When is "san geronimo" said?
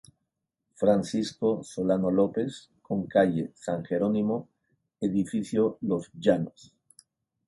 3.53-4.49